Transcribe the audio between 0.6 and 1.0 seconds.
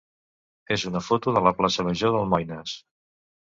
és